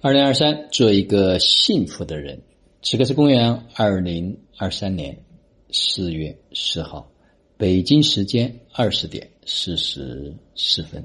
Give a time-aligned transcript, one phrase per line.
[0.00, 2.40] 二零二三，做一个幸福的人。
[2.82, 5.24] 此刻是公元二零二三年
[5.72, 7.10] 四月四号，
[7.56, 11.04] 北京时间二十点四十四分，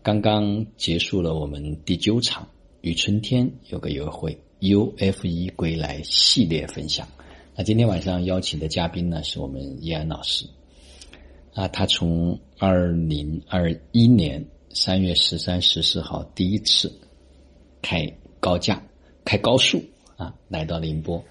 [0.00, 2.48] 刚刚结束了我们第九场
[2.82, 7.08] 与春天有个约会 UFE 归来系列分享。
[7.56, 10.46] 那今天晚上邀请的嘉宾呢，是我们叶安老师。
[11.52, 16.96] 啊，他从二零二一年三月十三、十四号第一次
[17.82, 18.08] 开。
[18.40, 18.82] 高架
[19.24, 19.82] 开高速
[20.16, 21.22] 啊，来到宁波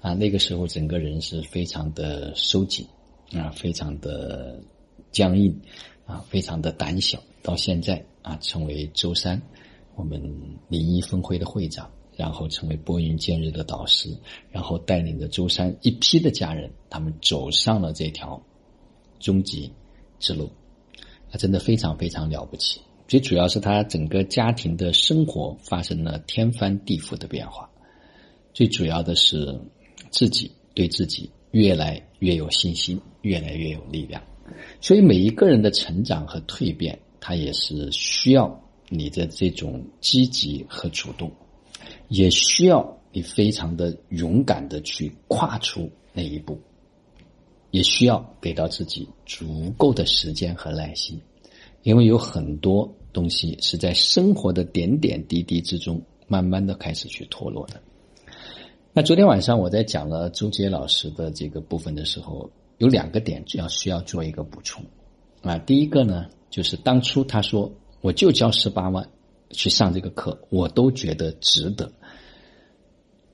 [0.00, 2.86] 啊，那个时候整个人是非常的收紧
[3.32, 4.58] 啊，非常的
[5.12, 5.60] 僵硬
[6.06, 7.22] 啊，非常的胆小。
[7.42, 9.40] 到现在啊，成为舟山
[9.94, 10.18] 我们
[10.68, 14.08] 零一分会的会长，然后成为拨云见日的导师，
[14.50, 18.42] 然后带领着舟山一批的家人，他们走上了这条
[19.20, 19.70] 终极
[20.18, 20.50] 之路，
[21.30, 22.80] 啊真的非常非常了不起。
[23.06, 27.70] 最主要是他整个家庭的生活发生了天翻地覆的变化，
[28.52, 29.60] 最主要的是
[30.10, 34.22] 自己对自己越来越有信心，越来越有力量。
[34.80, 41.30] 所以每一个人的成长和蜕变，他也是需要你的这种积极和主动，
[42.08, 46.58] 也需要你非常的勇敢的去跨出那一步，
[47.70, 51.20] 也需要给到自己足够的时间和耐心。
[51.84, 57.80] 因为有很多东西是在生活的点点滴滴之中，慢慢的开始去脱落的。
[58.94, 64.82] 那昨天晚上我在讲了周杰老师的这个部分的时候，有两个点要需要做一个补充。
[65.42, 69.06] 啊，第一个呢，就是当初他说我就交十八万
[69.50, 71.92] 去上这个课，我都觉得值得。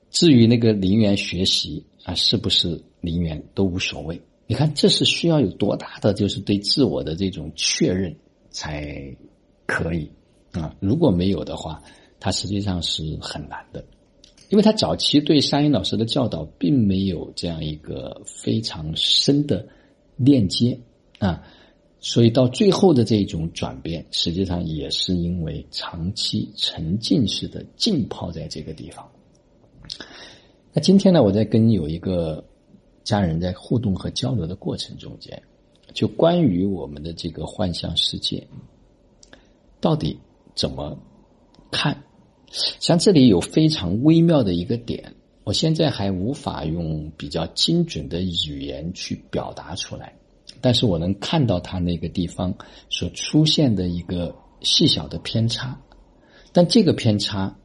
[0.09, 4.21] 至于那个零元学习啊，是不是零元都无所谓。
[4.45, 8.13] 你看，这是需要有多大的就是对自我的这种确认。
[8.51, 9.15] 才
[9.65, 10.11] 可以
[10.51, 10.75] 啊！
[10.79, 11.81] 如果没有的话，
[12.19, 13.83] 他实际上是很难的，
[14.49, 19.65] 因为他早期对山鹰老师的教导并没有这样一个非常深的
[20.17, 20.77] 链接
[21.19, 21.41] 啊，
[21.99, 29.09] 所以到最后的这种转变，实际上也是因为长期沉浸式的浸泡在这个地方。
[30.73, 32.43] 那今天呢，我在跟有一个
[33.03, 35.41] 家人在互动和交流的过程中间。
[35.93, 38.47] 就关于我们的这个幻象世界，
[39.79, 40.19] 到底
[40.55, 40.97] 怎么
[41.71, 42.03] 看？
[42.79, 45.13] 像这里有非常微妙的一个点，
[45.43, 50.13] 我现在还无法用比较精准的语言去表达出来，
[50.59, 52.53] 但是我能看到它那个地方
[52.89, 55.79] 所出现的一个细小的偏差，
[56.51, 57.55] 但这个偏差。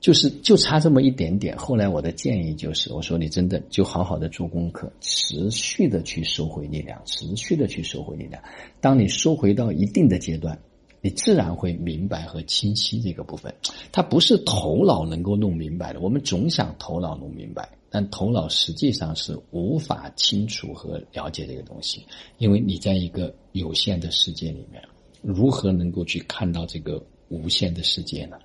[0.00, 1.56] 就是就差这么一点点。
[1.56, 8.42] 后来我的建议就是，我说你真的就好好的做功课，持续的去收回力量，持续的去收回力量。
[8.80, 10.58] 当你收回到一定的阶段，
[11.02, 13.54] 你自然会明白和清晰这个部分。
[13.92, 16.00] 它不是头脑能够弄明白的。
[16.00, 22.04] 我们总想头脑弄明白，但头脑实际上是无法清楚和了解这个东西，
[22.38, 24.82] 因为你在一个有限的世界里面，
[25.22, 28.38] 如何能够去看到这个无限的世界呢？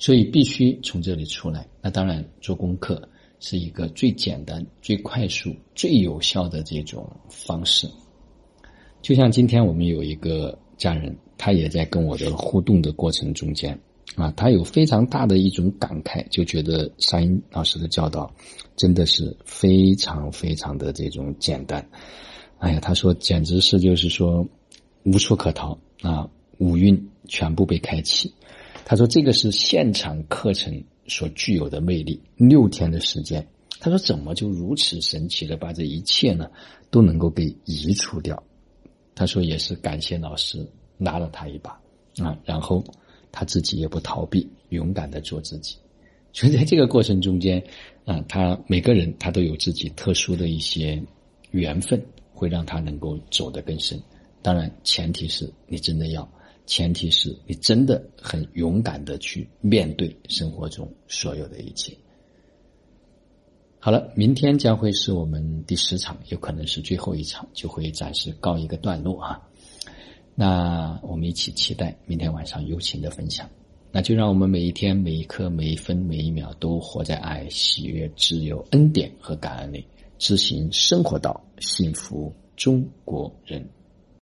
[0.00, 1.68] 所以必须从这里出来。
[1.80, 3.06] 那当然，做功课
[3.38, 7.88] 是一个最简单、最快速、最有效的这种方式。
[9.02, 13.78] 就像今天我们有一个家人，他也在跟我的互动的过程中间，
[14.14, 18.34] 啊，他有非常大的一种感慨，就觉得沙音老师的教导
[18.76, 21.86] 真的是非常非常的这种简单。
[22.58, 24.46] 哎呀，他说简直是就是说
[25.04, 28.32] 无处可逃啊，五蕴全部被开启。
[28.90, 32.20] 他说：“这个是现场课程所具有的魅力。
[32.34, 33.46] 六天的时间，
[33.78, 36.50] 他说怎么就如此神奇的把这一切呢
[36.90, 38.42] 都能够给移除掉？
[39.14, 40.68] 他说也是感谢老师
[40.98, 41.80] 拉了他一把
[42.18, 42.82] 啊，然后
[43.30, 45.76] 他自己也不逃避，勇敢的做自己。
[46.32, 47.62] 所以在这个过程中间
[48.04, 51.00] 啊，他每个人他都有自己特殊的一些
[51.52, 54.02] 缘分，会让他能够走得更深。
[54.42, 56.28] 当然，前提是你真的要。”
[56.70, 61.92] 前提是你真的很勇敢的去面对生活中所有的一切。
[63.80, 69.42] 好了，明天将会是我们第十场，有可能是最后一场，就会暂时告一个段落啊。
[70.36, 73.50] 那我们一起期待明天晚上友情的分享。
[73.90, 79.84] 那就让我们每一天、每一刻、每一分、每一秒都活在爱、喜悦、自由、恩典和感恩里，
[80.18, 83.68] 执行生活道，幸福中国人。